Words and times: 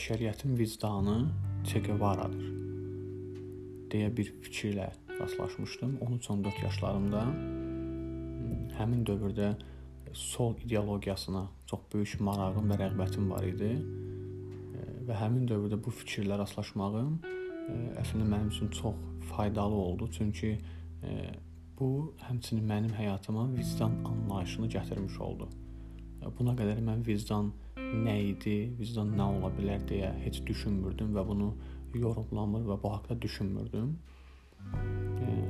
bəşəriyyətin 0.00 0.56
vicdanı 0.56 1.14
Che 1.68 1.80
Guevara-dır 1.84 2.44
deyə 3.92 4.08
bir 4.16 4.30
fikirlə 4.40 4.86
rastlaşmışdım 5.18 5.98
13-14 6.06 6.62
yaşlarımda. 6.64 7.24
Həmin 8.78 9.02
dövrdə 9.04 9.50
sol 10.12 10.56
ideologiyasına 10.64 11.42
çox 11.66 11.84
böyük 11.92 12.16
marağım 12.20 12.72
və 12.72 12.80
rəğbətim 12.80 13.28
var 13.28 13.44
idi. 13.44 13.74
Və 15.04 15.20
həmin 15.20 15.44
dövrdə 15.50 15.76
bu 15.84 15.92
fikirlə 15.92 16.40
rastlaşmağım 16.40 17.18
əslində 18.00 18.24
mənim 18.24 18.48
üçün 18.54 18.72
çox 18.80 18.96
faydalı 19.34 19.84
oldu. 19.84 20.08
Çünki 20.16 20.56
bu 21.76 22.14
həmçinin 22.24 22.64
mənim 22.72 22.96
həyatıma 22.96 23.50
vicdan 23.52 24.00
anlayışını 24.04 24.72
gətirmiş 24.78 25.20
oldu. 25.20 25.50
Buna 26.38 26.56
qədər 26.56 26.80
mən 26.88 27.04
vicdan 27.04 27.52
nə 28.04 28.16
idi, 28.30 28.56
vicdan 28.78 29.14
nə 29.18 29.26
ola 29.36 29.50
bilər 29.56 29.82
deyə 29.88 30.12
heç 30.24 30.42
düşünmürdüm 30.46 31.14
və 31.16 31.26
bunu 31.26 31.50
yorumlamır 31.94 32.66
və 32.68 32.76
bu 32.82 32.92
haqqda 32.94 33.18
düşünmürdüm. 33.22 33.94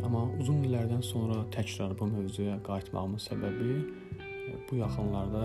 Amma 0.07 0.25
uzun 0.41 0.63
illərdən 0.65 1.03
sonra 1.05 1.43
təkrar 1.55 1.97
bu 1.99 2.09
mövzuya 2.11 2.57
qayıtmağımın 2.67 3.21
səbəbi 3.27 3.73
bu 4.71 4.77
yaxınlarda 4.77 5.45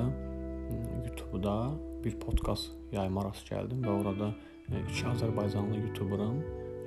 YouTube-da 1.05 1.55
bir 2.03 2.19
podkast 2.19 2.71
yayıma 2.93 3.25
rast 3.25 3.49
gəldim 3.51 3.83
və 3.85 3.97
orada 4.01 4.31
iki 4.81 5.05
Azərbaycanlı 5.11 5.81
YouTuberın 5.81 6.39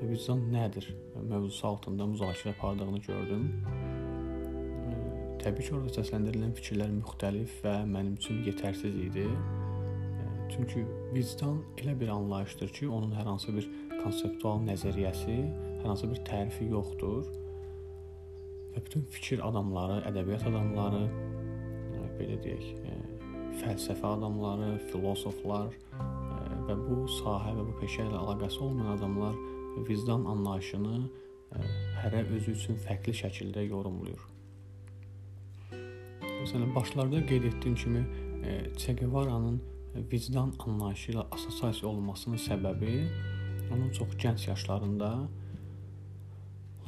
vicdan 0.03 0.43
nədir 0.53 0.89
mövzusu 1.17 1.67
altında 1.67 2.07
müzakirə 2.15 2.55
apardığını 2.57 3.01
gördüm. 3.07 3.49
Təbii 5.43 5.67
ki, 5.67 5.75
orada 5.75 5.95
səsləndirilən 5.95 6.55
fikirlər 6.59 6.91
müxtəlif 6.99 7.61
və 7.65 7.75
mənim 7.87 8.17
üçün 8.19 8.43
yetərsiz 8.47 8.95
idi. 9.09 9.27
Çünki 10.49 10.87
vicdan 11.15 11.61
elə 11.79 11.95
bir 12.01 12.09
anlayışdır 12.09 12.69
ki, 12.69 12.89
onun 12.89 13.13
hər 13.13 13.27
hansı 13.29 13.53
bir 13.57 13.69
konseptual 14.03 14.63
nəzəriyyəsi, 14.67 15.37
hər 15.83 15.87
hansı 15.87 16.09
bir 16.11 16.23
tərifi 16.29 16.71
yoxdur. 16.73 17.29
Və 18.75 18.83
bütün 18.87 19.05
fikir 19.13 19.45
adamları, 19.45 20.01
ədəbiyyat 20.11 20.49
adamları, 20.51 21.05
belə 22.19 22.41
deyək, 22.43 22.67
fəlsəfə 23.61 24.15
adamları, 24.17 24.73
filosoflar 24.91 25.71
və 26.67 26.75
bu 26.81 27.05
sahə 27.21 27.55
və 27.55 27.69
bu 27.69 27.77
peşə 27.83 28.09
ilə 28.09 28.19
əlaqəsi 28.25 28.59
olmayan 28.65 28.97
adamlar 28.97 29.39
vicdan 29.89 30.27
anlayışını 30.33 30.99
hərə 32.03 32.25
özü 32.37 32.53
üçün 32.57 32.77
fərqli 32.83 33.15
şəkildə 33.23 33.69
yorumlayır. 33.69 34.21
Məsələn, 36.25 36.71
başlarda 36.75 37.25
qeyd 37.27 37.51
etdiyim 37.53 37.75
kimi 37.75 38.03
Che 38.79 38.93
Guevara-nın 38.95 39.61
vicdan 39.95 40.53
anlayışı 40.59 41.13
ilə 41.13 41.25
assosiasiya 41.35 41.89
olunmasının 41.91 42.41
səbəbi 42.45 42.95
onun 43.73 43.91
çox 43.93 44.17
gənc 44.23 44.49
yaşlarında 44.49 45.29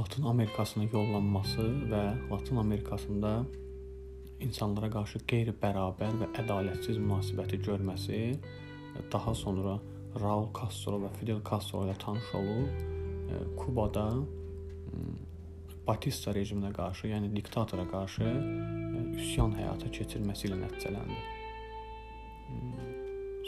Latın 0.00 0.24
Amerikasına 0.32 0.84
yollanması 0.92 1.62
və 1.92 2.02
Latın 2.30 2.56
Amerikasında 2.56 3.32
insanlara 4.40 4.88
qarşı 4.90 5.20
qeyri-bərabər 5.28 6.16
və 6.22 6.28
ədalətsiz 6.40 6.96
münasibəti 6.96 7.60
görməsi, 7.66 8.20
daha 9.12 9.34
sonra 9.34 9.76
Raul 10.20 10.48
Castro 10.56 11.02
və 11.02 11.10
Fidel 11.18 11.42
Castro 11.50 11.84
ilə 11.84 11.98
tanış 12.00 12.30
olub 12.40 12.86
Kubada 13.60 14.06
Batista 15.90 16.32
rejiminə 16.36 16.70
qarşı, 16.76 17.08
yəni 17.10 17.30
diktatora 17.34 17.86
qarşı 17.90 18.24
e, 18.24 19.04
üsyan 19.18 19.54
həyata 19.58 19.90
keçirməsi 19.96 20.46
ilə 20.50 20.58
nəticələndi. 20.60 21.39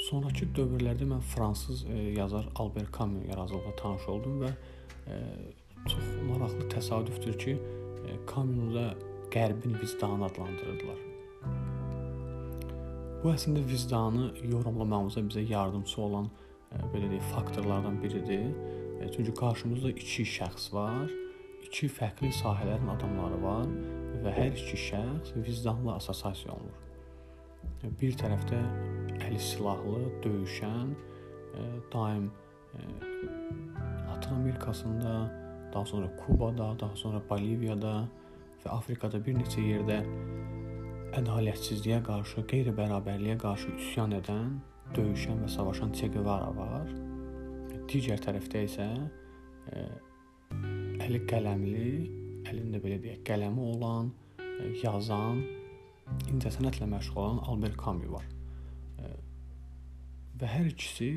Sonrakı 0.02 0.48
dövrlərdə 0.56 1.06
mən 1.06 1.22
fransız 1.32 1.84
e, 1.86 1.96
yazar 2.16 2.48
Albert 2.56 2.90
Camus 2.98 3.28
yaradıcılıqla 3.28 3.76
tanış 3.76 4.08
oldum 4.08 4.40
və 4.42 4.50
e, 5.06 5.20
çox 5.86 6.10
maraqlı 6.28 6.68
təsadüfdür 6.74 7.38
ki, 7.38 7.56
Camus-da 8.34 8.86
qərbin 9.32 9.78
vicdanı 9.80 10.26
adlandırırdılar. 10.26 11.00
Bu 13.22 13.30
əslində 13.30 13.62
vicdanı 13.68 14.30
yorumlamamıza 14.42 15.22
bizə 15.28 15.46
yardımçı 15.46 16.00
olan 16.02 16.30
belə 16.92 17.08
deyək 17.12 17.28
faktorlardan 17.34 18.02
biridir. 18.02 18.50
Çünki 19.14 19.34
qarşımızda 19.38 19.90
iki 19.90 20.26
şəxs 20.26 20.72
var 20.74 21.10
iki 21.72 21.88
fərqli 21.88 22.28
sahələrin 22.36 22.90
adamları 22.92 23.38
var 23.42 23.68
və 24.24 24.32
hər 24.36 24.50
iki 24.52 24.76
şəxs 24.76 25.36
vicdanla 25.46 25.96
assosiasiya 26.00 26.52
olunur. 26.52 26.80
Bir 28.00 28.12
tərəfdə 28.18 28.58
əli 29.32 29.40
silahlı, 29.40 30.10
döyüşən, 30.22 30.92
e, 31.56 31.60
daim 31.92 32.30
e, 32.74 32.80
Latın 34.08 34.34
Amerikasında, 34.34 35.32
daha 35.74 35.84
sonra 35.86 36.16
Kubada, 36.16 36.80
daha 36.80 36.96
sonra 36.96 37.22
Boliviyada 37.30 38.08
və 38.64 38.70
Afrikada 38.70 39.24
bir 39.24 39.38
neçə 39.38 39.64
yerdə 39.64 40.02
ədalətsizliyə 41.16 42.02
qarşı, 42.04 42.44
qeyri-bərabərliyə 42.50 43.38
qarşı 43.40 43.72
üsyan 43.78 44.12
edən, 44.20 44.60
döyüşən 44.92 45.40
və 45.44 45.48
savaşan 45.48 45.92
Che 45.96 46.10
Guevara 46.12 46.52
var. 46.56 46.92
Digər 47.88 48.20
tərəfdə 48.20 48.66
isə 48.68 48.90
e, 49.72 49.86
əli 51.08 51.24
qələmli, 51.24 51.88
əlində 52.52 52.84
belə 52.84 53.00
deyək, 53.00 53.24
qələmi 53.32 53.64
olan, 53.72 54.12
yazan, 54.84 55.40
incəsənətlə 56.28 56.92
məşğul 56.92 57.24
olan 57.24 57.44
Albert 57.48 57.80
Camus 57.80 58.12
var. 58.12 58.30
E, 60.32 60.38
və 60.40 60.48
hər 60.50 60.68
ikisi 60.72 61.10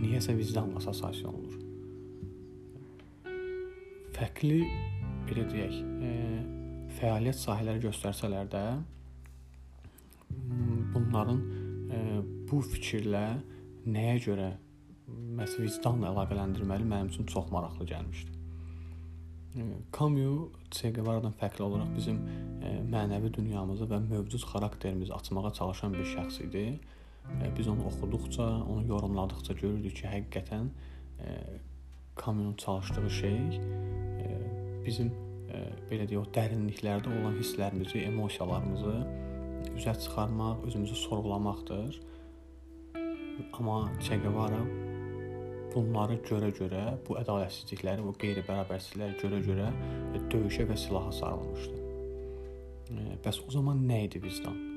niyəsə 0.00 0.36
vicdanla 0.36 0.80
assosiasiya 0.80 1.30
olunur. 1.30 1.62
Fərqli 4.16 4.60
belə 5.26 5.46
deyək, 5.50 5.74
e, 6.06 6.12
fəaliyyət 6.96 7.40
sahələri 7.40 7.82
göstərsələr 7.84 8.48
də 8.52 8.64
bunların 10.94 11.42
bu 12.48 12.60
fikirlə 12.64 13.26
nəyə 13.86 14.16
görə 14.24 14.48
məhz 15.36 15.58
vicdanla 15.60 16.10
əlaqələndirməli 16.12 16.88
mənim 16.88 17.12
üçün 17.12 17.28
çox 17.30 17.52
maraqlı 17.52 17.86
gəlmişdi. 17.92 18.32
Camus 19.96 20.50
Che 20.70 20.90
Guevara-dan 20.92 21.32
fərqli 21.32 21.64
olaraq 21.64 21.94
bizim 21.96 22.18
e, 22.60 22.74
mənəvi 22.92 23.30
dünyamızı 23.32 23.86
və 23.88 24.02
mövcud 24.04 24.44
xarakterimizi 24.50 25.14
açmağa 25.16 25.52
çalışan 25.56 25.94
bir 25.96 26.04
şəxs 26.10 26.42
idi. 26.44 26.64
E, 26.74 26.95
biz 27.58 27.68
onu 27.68 27.86
oxuduqca, 27.90 28.44
onu 28.44 28.86
yorumladıqca 28.86 29.54
görürdük 29.60 29.96
ki, 30.00 30.08
həqiqətən 30.14 30.68
e, 31.20 31.36
Camus-un 32.16 32.54
çalışdığı 32.54 33.10
şey 33.10 33.38
bizim 34.86 35.12
belə 35.90 36.06
deyək, 36.08 36.18
o 36.20 36.26
dərinliklərdə 36.34 37.12
olan 37.20 37.36
hisslərimizi, 37.40 38.02
emosiyalarımızı 38.10 38.96
üzə 39.76 39.94
çıxarmaq, 40.02 40.66
özümüzü 40.66 40.94
sorğulamaqdır. 40.94 42.00
Amma 43.58 43.90
Che 44.00 44.16
Guevara 44.16 44.60
bunları 45.74 46.16
görə-görə, 46.24 46.84
bu 47.06 47.18
ədalətsizlikləri, 47.20 48.04
bu 48.04 48.14
qeyri-bərabərsizlikləri 48.22 49.18
görə-görə 49.20 49.66
e, 50.16 50.22
döyüşə 50.32 50.64
və 50.70 50.76
silaha 50.80 51.12
sarılmışdı. 51.12 51.82
E, 52.94 53.18
bəs 53.24 53.42
o 53.44 53.52
zaman 53.52 53.84
nə 53.88 54.06
idi 54.06 54.22
vicdan? 54.22 54.75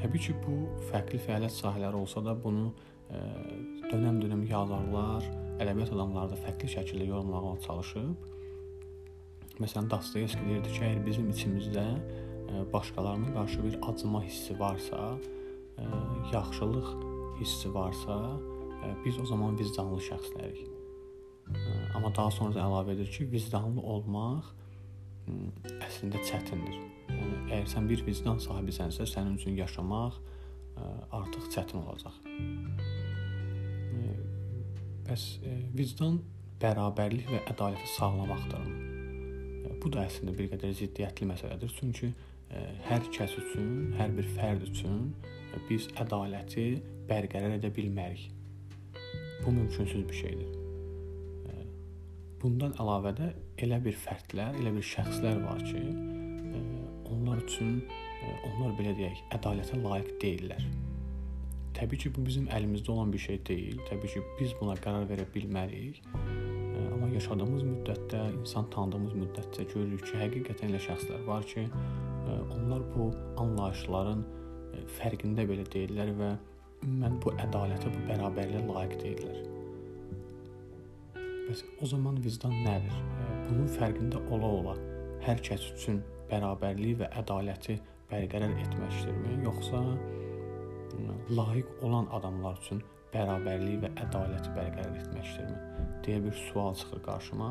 E, 0.00 0.06
təbii 0.06 0.22
ki, 0.24 0.34
bu 0.40 0.54
fərqli 0.88 1.18
fəaliyyət 1.20 1.52
sahələri 1.60 1.98
olsa 2.00 2.22
da 2.24 2.32
bunu 2.32 2.70
dönəm-dönəm 3.90 4.46
yazarlar, 4.48 5.26
ədəbiyyat 5.60 5.92
adamları 5.92 6.32
da 6.32 6.38
fərqli 6.40 6.70
şəkildə 6.72 7.08
yorumlamağa 7.10 7.58
çalışıb. 7.66 8.28
Məsələn, 9.60 9.90
Dostoyevski 9.92 10.46
deyirdi 10.46 10.72
ki, 10.72 10.80
əgər 10.86 11.02
bizim 11.04 11.28
içimizdə 11.34 11.84
başqalarına 12.72 13.34
qarşı 13.34 13.64
bir 13.66 13.76
acıma 13.90 14.22
hissi 14.24 14.56
varsa, 14.60 15.18
yaxşılıq 16.32 16.88
hissi 17.40 17.74
varsa, 17.74 18.16
biz 19.04 19.20
o 19.20 19.26
zaman 19.26 19.58
vicdanlı 19.58 20.00
şəxslərik. 20.08 20.64
Amma 21.94 22.14
daha 22.16 22.30
sonra 22.30 22.56
da 22.56 22.64
əlavə 22.64 22.96
edir 22.96 23.10
ki, 23.12 23.28
vicdanlı 23.34 23.84
olmaq 23.96 24.48
əslində 25.90 26.24
çətindir. 26.30 26.80
Əgər 27.50 27.66
sən 27.66 27.88
bir 27.90 28.04
vicdan 28.06 28.38
sahibisənsə, 28.42 29.06
sənin 29.10 29.34
üçün 29.40 29.56
yaşamaq 29.58 30.20
artıq 31.18 31.48
çətin 31.52 31.82
olacaq. 31.82 32.14
Bəs 35.08 35.24
vicdan 35.76 36.20
bərabərlik 36.62 37.26
və 37.32 37.40
ədaləti 37.50 37.88
sağlamaqdırmı? 37.96 38.74
Bu 39.82 39.90
da 39.92 40.04
əslində 40.06 40.32
bir 40.36 40.50
qədər 40.52 40.72
ziddiyyətli 40.78 41.26
məsələdir. 41.30 41.72
Çünki 41.74 42.12
hər 42.86 43.02
kəs 43.14 43.34
üçün, 43.40 43.92
hər 43.98 44.14
bir 44.14 44.26
fərd 44.36 44.66
üçün 44.68 45.10
biz 45.68 45.88
ədaləti 45.98 46.66
bərqərar 47.10 47.56
edə 47.58 47.70
bilmərik. 47.74 48.30
Bu 49.44 49.54
mümkünsüz 49.56 50.06
bir 50.06 50.18
şeydir. 50.22 50.50
Bundan 52.40 52.72
əlavə 52.80 53.12
də 53.18 53.26
elə 53.64 53.78
bir 53.84 53.96
fərdlər, 54.00 54.54
elə 54.62 54.70
bir 54.78 54.84
şəxslər 54.86 55.42
var 55.44 55.60
ki, 55.64 55.80
onlar 57.40 57.48
üçün 57.48 57.84
onlar 58.44 58.74
belə 58.78 58.92
deyək, 58.96 59.20
ədalətə 59.32 59.82
layiq 59.82 60.20
deyillər. 60.20 60.64
təbii 61.74 61.96
ki, 61.96 62.10
bu 62.12 62.26
bizim 62.26 62.46
əlimizdə 62.48 62.90
olan 62.92 63.12
bir 63.12 63.18
şey 63.18 63.38
deyil. 63.46 63.78
Təbii 63.88 64.08
ki, 64.12 64.20
biz 64.40 64.52
buna 64.60 64.74
qərar 64.74 65.06
verə 65.08 65.24
bilmərik. 65.34 66.02
Amma 66.92 67.08
yaşadığımız 67.14 67.62
müddətdə, 67.62 68.20
insan 68.40 68.68
tanıdığımız 68.70 69.14
müddətdə 69.16 69.64
görürük 69.72 70.04
ki, 70.04 70.18
həqiqətən 70.20 70.68
elə 70.68 70.80
şəxslər 70.84 71.24
var 71.26 71.46
ki, 71.46 71.64
onlar 72.52 72.84
bu 72.92 73.08
anlayışların 73.40 74.26
fərqində 74.98 75.46
belə 75.48 75.64
deyirlər 75.72 76.12
və 76.20 76.30
ümumən 76.84 77.16
bu 77.22 77.32
ədalətə, 77.46 77.88
bu 77.94 78.04
bərabərliyə 78.10 78.66
layiq 78.68 78.96
deyirlər. 79.00 79.42
Bəs 81.48 81.64
o 81.80 81.92
zaman 81.96 82.20
vicdan 82.20 82.52
nədir? 82.66 83.00
Bunun 83.48 83.68
fərqində 83.78 84.20
ola-ola 84.28 84.76
hər 85.24 85.40
kəs 85.40 85.72
üçün 85.72 86.02
bərabərliyi 86.30 87.00
və 87.02 87.10
ədaləti 87.22 87.78
bərqərar 88.10 88.56
etməkdirmi, 88.64 89.36
yoxsa 89.46 89.82
layiq 91.30 91.84
olan 91.86 92.08
adamlar 92.16 92.58
üçün 92.62 92.82
bərabərliyi 93.14 93.82
və 93.84 93.92
ədaləti 94.06 94.54
bərqərar 94.56 94.96
etməkdirmi 95.04 95.70
deyə 96.04 96.24
bir 96.24 96.32
sual 96.32 96.74
çıxır 96.74 97.02
qarşıma. 97.08 97.50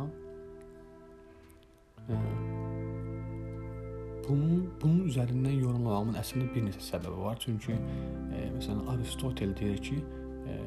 Bunun 4.27 4.65
bunun 4.81 5.05
üzərindən 5.09 5.57
yorumlamağımın 5.63 6.17
əslində 6.21 6.49
bir 6.53 6.65
neçə 6.67 6.81
səbəbi 6.85 7.21
var. 7.25 7.37
Çünki 7.43 7.73
e, 7.73 8.41
məsələn 8.57 8.89
Aristotel 8.93 9.55
deyir 9.57 9.81
ki, 9.87 9.97
e, 10.51 10.57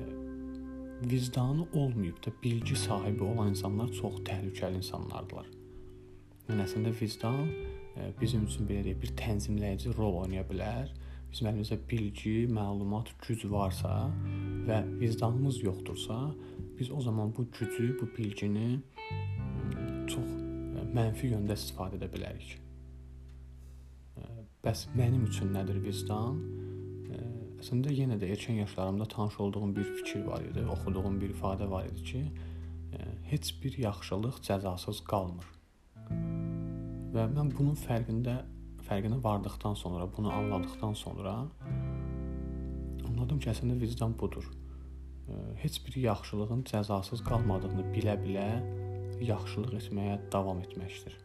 vicdanı 1.11 1.67
olmayıb 1.73 2.19
da 2.26 2.32
bilgi 2.43 2.76
sahibi 2.76 3.25
olan 3.25 3.55
insanlar 3.55 3.93
çox 4.00 4.19
təhlükəli 4.29 4.82
insanlardılar. 4.82 5.47
Yəni 6.49 6.67
əslində 6.67 6.94
vicdan 7.00 7.44
e, 7.47 7.72
bizim 8.21 8.47
üçün 8.49 8.69
belə 8.69 8.85
deyək, 8.87 9.00
bir 9.03 9.15
tənzimləyici 9.21 9.93
rol 9.97 10.23
oynaya 10.23 10.44
bilər. 10.49 10.93
Bizim 11.33 11.49
əlimizdə 11.49 11.79
bilgi, 11.89 12.35
məlumat, 12.53 13.12
güc 13.25 13.47
varsa 13.50 14.11
və 14.69 14.83
vicdanımız 15.00 15.62
yoxdursa, 15.65 16.19
biz 16.79 16.91
o 16.91 17.00
zaman 17.00 17.33
bu 17.37 17.47
gücü, 17.59 17.93
bu 18.00 18.09
bilgini 18.17 18.81
çox 20.11 20.27
e, 20.27 20.85
mənfi 20.97 21.33
yöndə 21.33 21.56
istifadə 21.56 21.97
edə 22.00 22.11
bilərik. 22.12 22.59
Bəs 24.62 24.87
mənim 24.94 25.25
üçün 25.27 25.50
nədir 25.56 25.81
vicdan? 25.83 26.37
Əslində 27.62 27.94
yenə 27.94 28.17
də 28.19 28.29
erkən 28.35 28.56
yaşlarımda 28.59 29.06
tanış 29.11 29.39
olduğum 29.41 29.69
bir 29.77 29.89
fikir 29.99 30.25
var 30.27 30.43
idi, 30.43 30.65
oxuduğum 30.75 31.21
bir 31.23 31.31
ifadə 31.35 31.69
var 31.71 31.87
idi 31.87 32.05
ki, 32.11 32.23
heç 33.31 33.53
bir 33.62 33.79
yaxşılıq 33.79 34.41
cəzasız 34.49 35.05
qalmır. 35.06 35.47
Və 37.12 37.26
mən 37.29 37.50
bunun 37.53 37.76
fərqində 37.76 38.38
fərqinə 38.87 39.19
vardıqdan 39.25 39.76
sonra, 39.79 40.06
bunu 40.17 40.32
anladıqdan 40.32 40.94
sonra 40.99 41.35
anladım 43.09 43.38
ki, 43.38 43.50
əslində 43.53 43.76
vicdan 43.81 44.14
budur. 44.20 44.47
Heç 45.62 45.79
bir 45.87 45.99
yaxşılığın 46.03 46.64
cəzasız 46.70 47.23
qalmadığını 47.29 47.85
bilə-bilə 47.94 48.49
yaxşılıq 49.29 49.76
etməyə 49.81 50.17
davam 50.32 50.64
etməkdir. 50.64 51.19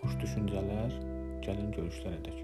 Xoş 0.00 0.16
düşüncələr. 0.22 0.96
Gəlin 1.44 1.70
görüşlər 1.76 2.16
edək. 2.20 2.38